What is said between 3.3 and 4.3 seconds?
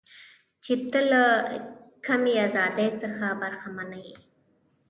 برخمنه یې.